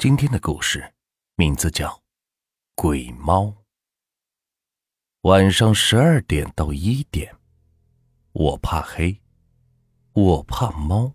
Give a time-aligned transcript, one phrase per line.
[0.00, 0.82] 今天的故事
[1.36, 1.88] 名字叫
[2.74, 3.42] 《鬼猫》。
[5.28, 7.30] 晚上十二点到一点，
[8.32, 9.20] 我怕黑，
[10.14, 11.12] 我怕猫。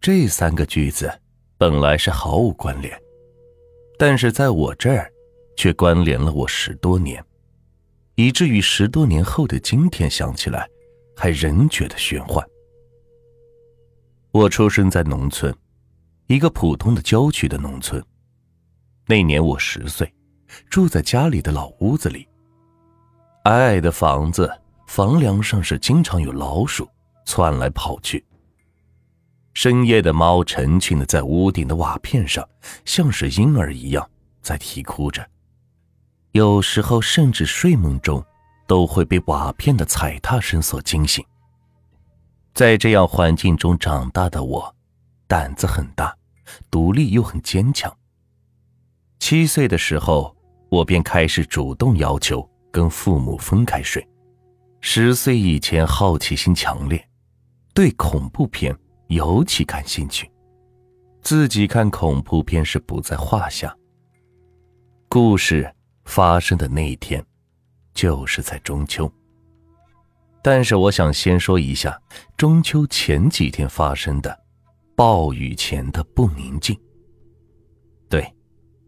[0.00, 1.20] 这三个句子
[1.56, 3.00] 本来是毫无关联，
[3.96, 5.08] 但是在我这儿
[5.56, 7.24] 却关联了我十多年，
[8.16, 10.68] 以至于十多年后的今天想起来，
[11.14, 12.44] 还仍觉得玄幻。
[14.32, 15.56] 我出生在农村。
[16.26, 18.02] 一个普通的郊区的农村，
[19.06, 20.10] 那年我十岁，
[20.70, 22.26] 住在家里的老屋子里。
[23.44, 24.50] 矮矮的房子，
[24.86, 26.88] 房梁上是经常有老鼠
[27.26, 28.24] 窜来跑去。
[29.52, 32.48] 深夜的猫成群的在屋顶的瓦片上，
[32.86, 34.08] 像是婴儿一样
[34.40, 35.24] 在啼哭着。
[36.32, 38.24] 有时候甚至睡梦中，
[38.66, 41.22] 都会被瓦片的踩踏声所惊醒。
[42.54, 44.74] 在这样环境中长大的我。
[45.26, 46.16] 胆子很大，
[46.70, 47.94] 独立又很坚强。
[49.18, 50.36] 七岁的时候，
[50.68, 54.06] 我便开始主动要求跟父母分开睡。
[54.80, 57.08] 十岁以前，好奇心强烈，
[57.72, 58.76] 对恐怖片
[59.06, 60.30] 尤其感兴趣，
[61.22, 63.74] 自己看恐怖片是不在话下。
[65.08, 67.24] 故事发生的那一天，
[67.94, 69.10] 就是在中秋。
[70.42, 71.98] 但是，我想先说一下
[72.36, 74.43] 中秋前几天发生的。
[74.96, 76.78] 暴雨前的不宁静。
[78.08, 78.32] 对，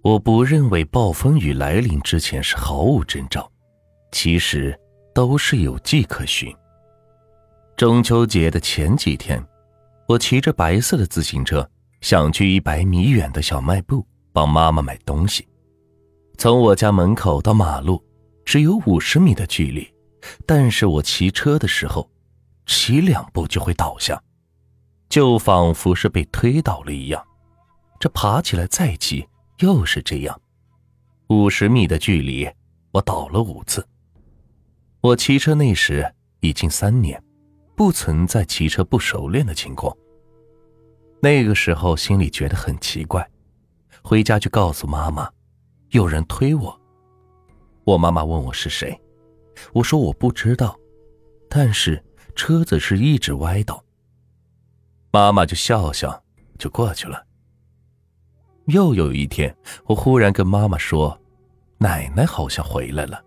[0.03, 3.51] 我不认为暴风雨来临之前是毫无征兆，
[4.13, 4.79] 其实
[5.13, 6.55] 都是有迹可循。
[7.77, 9.45] 中秋节的前几天，
[10.07, 11.69] 我骑着白色的自行车，
[12.01, 15.47] 想去一百米远的小卖部帮妈妈买东西。
[16.39, 18.01] 从我家门口到马路
[18.45, 19.93] 只有五十米的距离，
[20.47, 22.09] 但是我骑车的时候，
[22.67, 24.23] 骑两步就会倒下。
[25.09, 27.25] 就仿佛是被推倒了一样，
[27.99, 29.27] 这爬起来再骑
[29.61, 30.41] 又是这样，
[31.29, 32.49] 五十米的距离
[32.93, 33.87] 我倒了五次。
[35.01, 37.23] 我骑车那时已经三年，
[37.77, 39.97] 不存在骑车不熟练的情况。
[41.23, 43.27] 那个时候心里觉得很奇怪，
[44.03, 45.31] 回家就告诉妈妈，
[45.91, 46.81] 有人推我。
[47.85, 49.01] 我妈妈问我是谁，
[49.73, 50.77] 我说我不知道，
[51.49, 52.05] 但是
[52.35, 53.83] 车子是一直歪倒。
[55.11, 56.23] 妈妈就笑笑，
[56.59, 57.25] 就过去了。
[58.67, 59.57] 又有一天，
[59.87, 61.19] 我忽然跟妈妈说
[61.79, 63.25] ：“奶奶好像回来了。”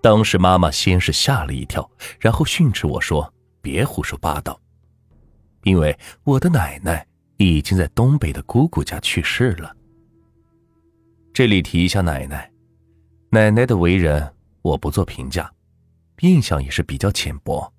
[0.00, 1.90] 当时妈妈先是吓了一跳，
[2.20, 4.60] 然后训斥我说：“别胡说八道，
[5.64, 7.04] 因为我的奶奶
[7.38, 9.74] 已经在东北的姑姑家去世了。”
[11.34, 12.50] 这里提一下奶奶，
[13.30, 14.32] 奶奶的为人
[14.62, 15.52] 我不做评价，
[16.20, 17.70] 印象也是比较浅薄。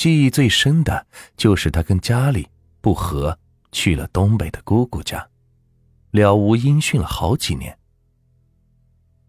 [0.00, 1.06] 记忆最深的
[1.36, 2.48] 就是他跟家里
[2.80, 3.38] 不和，
[3.70, 5.28] 去了东北的姑姑家，
[6.12, 7.78] 了无音讯了好几年。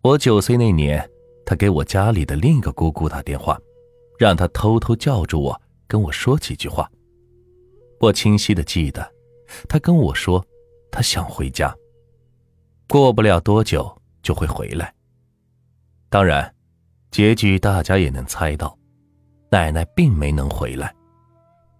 [0.01, 1.11] 我九岁那年，
[1.45, 3.59] 他给我家里的另一个姑姑打电话，
[4.17, 6.89] 让他偷偷叫住我，跟我说几句话。
[7.99, 9.13] 我清晰的记得，
[9.67, 10.41] 他跟我说，
[10.89, 11.75] 他想回家，
[12.87, 14.95] 过不了多久就会回来。
[16.07, 16.55] 当然，
[17.11, 18.77] 结局大家也能猜到。
[19.51, 20.95] 奶奶并没能回来，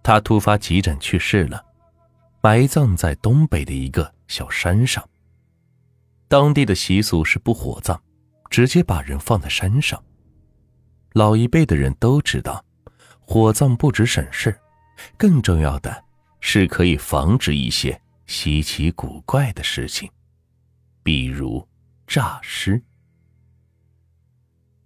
[0.02, 1.64] 她突发急诊去世了，
[2.42, 5.02] 埋葬在东北的一个小山上。
[6.28, 7.98] 当地的习俗是不火葬，
[8.50, 10.02] 直接把人放在山上。
[11.14, 12.62] 老一辈的人都知道，
[13.20, 14.54] 火葬不止省事，
[15.16, 16.04] 更重要的
[16.40, 20.10] 是可以防止一些稀奇古怪的事情，
[21.02, 21.66] 比如
[22.06, 22.82] 诈尸。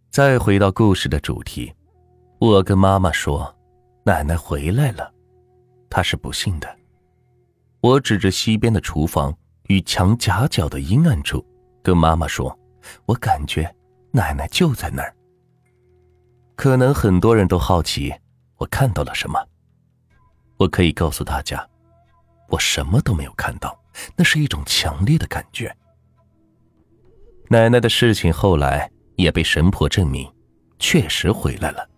[0.09, 1.73] 再回到故事的主题。
[2.39, 3.55] 我跟妈妈说
[4.05, 5.13] ：“奶奶回来了。”
[5.89, 6.77] 她是不信的。
[7.81, 9.35] 我指着西边的厨房
[9.69, 11.45] 与墙夹角的阴暗处，
[11.83, 12.57] 跟妈妈说
[13.07, 13.75] ：“我感觉
[14.11, 15.15] 奶奶就在那儿。”
[16.57, 18.15] 可能很多人都好奇
[18.57, 19.39] 我看到了什么。
[20.59, 21.67] 我可以告诉大家，
[22.49, 23.79] 我什么都没有看到，
[24.15, 25.75] 那是一种强烈的感觉。
[27.49, 30.31] 奶奶的事情后来也被神婆证明，
[30.79, 31.89] 确实回来了。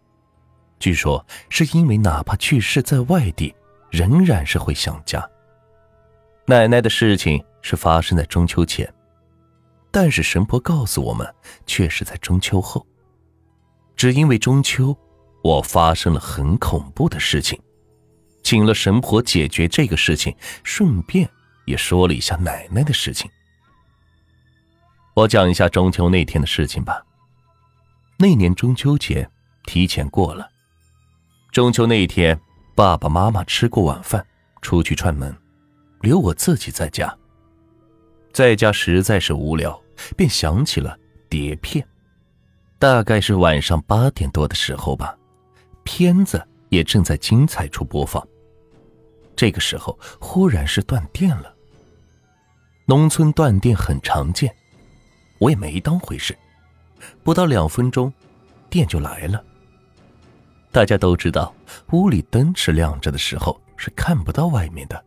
[0.79, 3.55] 据说是因为哪怕去世在外地，
[3.91, 5.29] 仍然是会想家。
[6.47, 8.93] 奶奶的事情是发生在中秋前，
[9.91, 11.35] 但是神婆告诉我们，
[11.67, 12.87] 却是在中秋后。
[13.97, 14.97] 只因为中秋，
[15.43, 17.61] 我发生了很恐怖的事情，
[18.43, 21.29] 请了神婆解决这个事情，顺便
[21.67, 23.29] 也说了一下奶奶的事情。
[25.15, 27.05] 我讲一下中秋那天的事情吧。
[28.19, 29.29] 那年中秋节
[29.65, 30.49] 提前过了。
[31.51, 32.39] 中秋那一天，
[32.75, 34.25] 爸爸妈妈吃过晚饭，
[34.61, 35.35] 出去串门，
[36.03, 37.13] 留我自己在家，
[38.33, 39.81] 在家实在是无聊，
[40.15, 40.97] 便想起了
[41.29, 41.85] 碟片。
[42.79, 45.17] 大概是晚上八点多的时候吧，
[45.85, 48.25] 片子也正在精彩处播放。
[49.35, 51.53] 这个时候忽然是断电了。
[52.85, 54.55] 农村断电很常见，
[55.39, 56.37] 我也没当回事。
[57.25, 58.13] 不到两分钟，
[58.69, 59.43] 电就来了。
[60.71, 61.55] 大家都知道，
[61.93, 65.05] 屋里灯是亮着的时候是看不到外面的。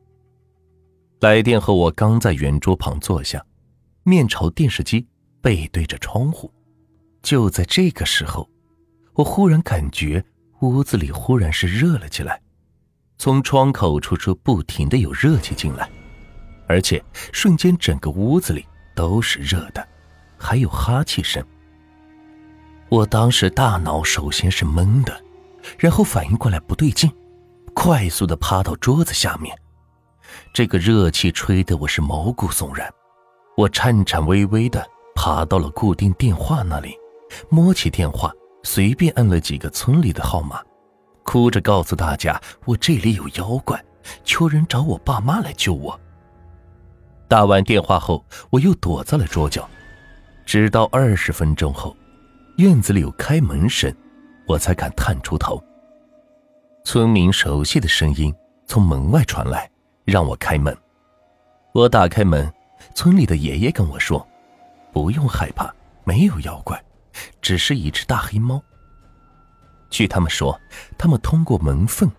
[1.19, 3.45] 来电后，我刚在圆桌旁坐下，
[4.03, 5.07] 面朝电视机，
[5.39, 6.51] 背对着窗户。
[7.21, 8.49] 就在这个时候，
[9.13, 10.23] 我忽然感觉
[10.61, 12.41] 屋子里忽然是热了起来，
[13.19, 15.87] 从窗口处处不停的有热气进来，
[16.67, 18.65] 而且瞬间整个屋子里
[18.95, 19.87] 都是热的，
[20.37, 21.45] 还有哈气声。
[22.89, 25.23] 我当时大脑首先是懵的，
[25.77, 27.11] 然后反应过来不对劲，
[27.73, 29.55] 快速的趴到桌子下面。
[30.53, 32.89] 这个热气吹得我是毛骨悚然，
[33.57, 34.85] 我颤颤巍巍的
[35.15, 36.95] 爬到了固定电话那里，
[37.49, 38.31] 摸起电话，
[38.63, 40.61] 随便按了几个村里的号码，
[41.23, 43.83] 哭着告诉大家我这里有妖怪，
[44.23, 45.99] 求人找我爸妈来救我。
[47.27, 49.69] 打完电话后，我又躲在了桌角，
[50.45, 51.95] 直到二十分钟后，
[52.57, 53.93] 院子里有开门声，
[54.51, 55.63] 我才敢探出头。
[56.83, 58.33] 村民熟悉的声音
[58.65, 59.69] 从门外传来。
[60.03, 60.75] 让我开门，
[61.73, 62.51] 我打开门，
[62.95, 64.27] 村里的爷爷跟我说
[64.91, 65.71] ：“不用害怕，
[66.03, 66.83] 没有妖怪，
[67.39, 68.61] 只是一只大黑猫。”
[69.91, 70.59] 据他们说，
[70.97, 72.11] 他们通过门缝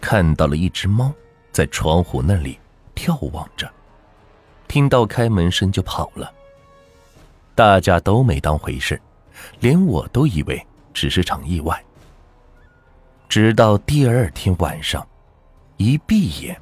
[0.00, 1.12] 看到了一只猫
[1.52, 2.58] 在窗户那里
[2.96, 3.70] 眺望着，
[4.66, 6.32] 听到开门声就跑了。
[7.54, 9.00] 大家都没当回事，
[9.60, 11.84] 连我都以为只是场意外。
[13.28, 15.06] 直到第二天晚上，
[15.76, 16.58] 一闭眼。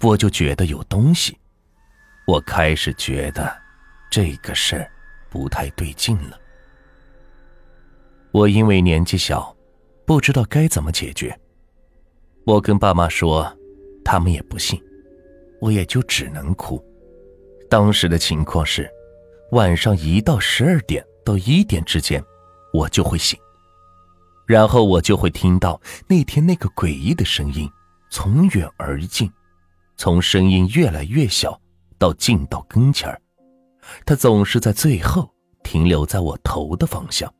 [0.00, 1.36] 我就觉得有东西，
[2.26, 3.52] 我开始觉得
[4.10, 4.90] 这个事儿
[5.30, 6.38] 不太对劲了。
[8.30, 9.56] 我因为年纪小，
[10.04, 11.36] 不知道该怎么解决。
[12.44, 13.50] 我跟爸妈说，
[14.04, 14.80] 他们也不信，
[15.58, 16.84] 我也就只能哭。
[17.70, 18.88] 当时的情况是，
[19.52, 22.22] 晚上一到十二点到一点之间，
[22.74, 23.38] 我就会醒，
[24.46, 27.70] 然后我就会听到那天那个诡异的声音
[28.10, 29.30] 从远而近。
[29.96, 31.60] 从声音越来越小
[31.98, 33.20] 到近到跟前儿，
[34.04, 35.30] 他总是在最后
[35.62, 37.32] 停留在我头的方向。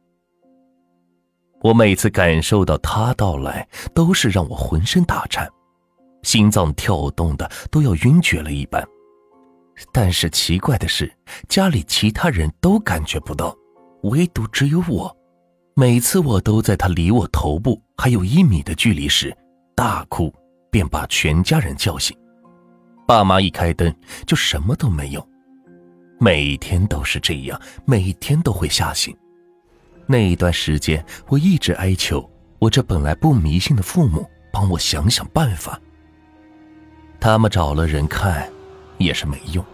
[1.61, 5.51] 我每次感受到他到来，都是让我浑身打颤，
[6.23, 8.87] 心脏跳动的都要晕厥了一般。
[9.93, 11.13] 但是奇怪的是，
[11.49, 13.53] 家里其他人都感觉不到，
[14.05, 15.15] 唯独只有我。
[15.77, 19.37] 每次我都在他离我头部还有一米的距离时
[19.75, 20.33] 大哭，
[20.71, 22.17] 便把全家人叫醒。
[23.09, 23.93] 爸妈一开灯
[24.25, 25.29] 就什么都没有，
[26.21, 29.13] 每天都是这样，每天都会吓醒。
[30.07, 32.31] 那一段时间，我一直哀求
[32.61, 35.81] 我这本来不迷信的父母帮我想想办法。
[37.19, 38.49] 他们找了人看，
[38.99, 39.65] 也是没用。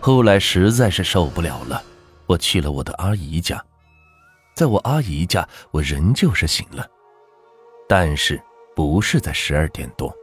[0.00, 1.82] 后来实在是受不了了，
[2.26, 3.60] 我去了我的阿姨家。
[4.54, 6.86] 在我阿姨家，我仍旧是醒了，
[7.88, 8.40] 但是
[8.74, 10.14] 不是在十二点多，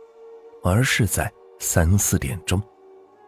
[0.63, 1.31] 而是在。
[1.63, 2.60] 三四点钟，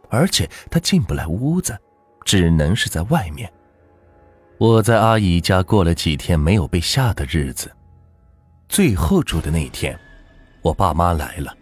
[0.10, 1.78] 而且她进不来屋子，
[2.26, 3.48] 只能是在外面。
[4.58, 7.72] 我在阿姨家过了几天没有被吓的日子，
[8.68, 9.96] 最后住的那天，
[10.64, 11.56] 我爸妈来了，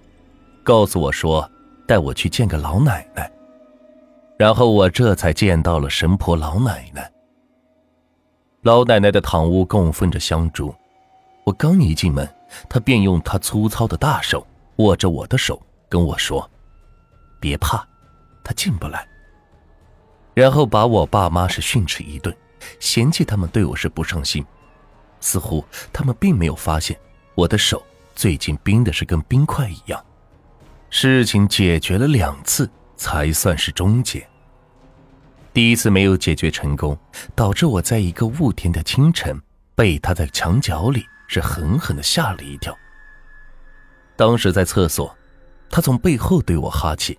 [0.64, 1.46] 告诉我说
[1.86, 3.30] 带我去见个老奶奶，
[4.40, 7.12] 然后我这才见到了神婆老奶奶。
[8.64, 10.72] 老奶奶的堂屋供奉着香烛，
[11.44, 12.32] 我刚一进门，
[12.70, 16.48] 她便用她粗糙的大手握着我的手，跟我说。
[17.40, 17.84] 别怕，
[18.44, 19.08] 他进不来。
[20.36, 22.36] 然后把我爸妈是训斥一顿，
[22.80, 24.46] 嫌弃他们对我是不上心，
[25.20, 26.96] 似乎他们并没有发现
[27.34, 30.00] 我的手最近冰的是跟冰块一样。
[30.92, 34.28] 事情解决了两次才算是终结。
[35.54, 36.98] 第一次没有解决成功，
[37.36, 39.38] 导致我在一个雾天的清晨
[39.76, 42.78] 被他在墙角里是狠狠的吓了一跳。
[44.16, 45.14] 当时在厕所，
[45.70, 47.18] 他从背后对我哈气。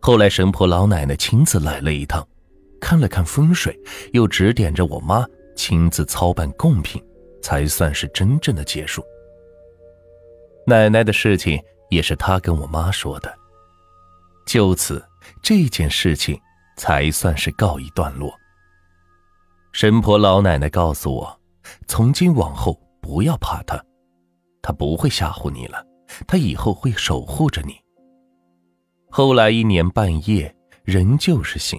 [0.00, 2.26] 后来，神婆老奶奶亲自来了一趟，
[2.80, 3.78] 看了看风水，
[4.12, 7.02] 又指点着我妈亲自操办贡品，
[7.42, 9.04] 才算是真正的结束。
[10.66, 13.32] 奶奶的事情也是她跟我妈说的，
[14.46, 15.04] 就此
[15.42, 16.40] 这件事情
[16.78, 18.32] 才算是告一段落。
[19.72, 21.40] 神婆老奶奶告诉我，
[21.86, 23.78] 从今往后不要怕她，
[24.62, 25.84] 她不会吓唬你了，
[26.26, 27.74] 她以后会守护着你。
[29.10, 30.54] 后来一年半夜，
[30.84, 31.78] 仍旧是醒，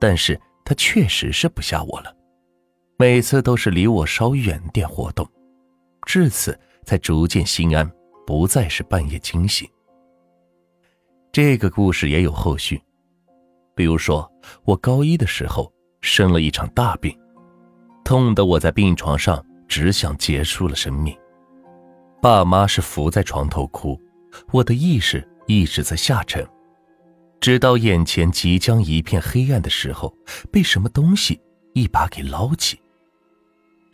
[0.00, 2.12] 但是他确实是不吓我了，
[2.98, 5.28] 每次都是离我稍远点活动，
[6.06, 7.88] 至此才逐渐心安，
[8.26, 9.68] 不再是半夜惊醒。
[11.32, 12.80] 这个故事也有后续，
[13.76, 14.28] 比如说
[14.64, 17.16] 我高一的时候生了一场大病，
[18.02, 21.16] 痛得我在病床上只想结束了生命。
[22.22, 24.00] 爸妈是伏在床头哭，
[24.50, 26.44] 我的意识一直在下沉，
[27.38, 30.12] 直到眼前即将一片黑暗的时候，
[30.50, 31.38] 被什么东西
[31.74, 32.80] 一把给捞起。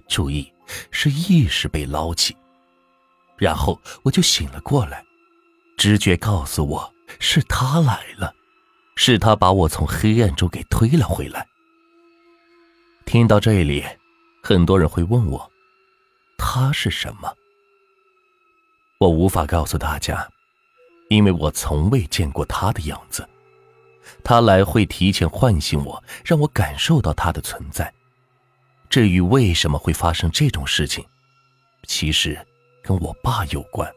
[0.09, 0.51] 注意，
[0.93, 2.37] 是意识被捞起，
[3.37, 5.05] 然后我就醒了过来，
[5.77, 8.33] 直觉告诉我是他来了，
[8.97, 11.47] 是他把我从黑暗中给推了回来。
[13.05, 13.85] 听到这里，
[14.43, 15.51] 很多人会问我，
[16.39, 17.33] 他是什么？
[18.99, 20.29] 我无法告诉大家，
[21.09, 23.29] 因为我从未见过他的样子。
[24.25, 27.93] 他来会提前唤醒我，让我感受到他的存在。
[28.89, 31.05] 至于为什么会发生这种事情，
[31.87, 32.39] 其实
[32.83, 33.91] 跟我爸有关。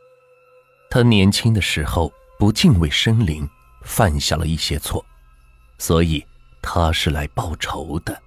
[0.89, 3.47] 他年轻的时候不敬畏生灵，
[3.85, 5.05] 犯下了一些错，
[5.77, 6.25] 所以
[6.61, 8.21] 他是来报仇的。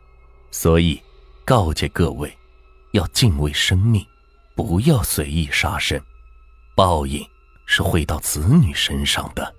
[0.50, 1.02] 所以，
[1.44, 2.34] 告诫各位，
[2.92, 4.06] 要敬畏生命，
[4.54, 6.00] 不要随意杀生。
[6.74, 7.22] 报应
[7.66, 9.54] 是会到子女身上的。